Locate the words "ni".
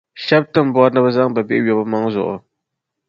0.61-0.71, 0.93-0.99